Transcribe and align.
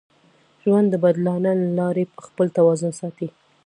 ژوند 0.63 0.87
د 0.89 0.95
بدلانه 1.03 1.51
له 1.61 1.67
لارې 1.79 2.03
خپل 2.27 2.47
توازن 2.57 2.91
ساتي. 2.99 3.27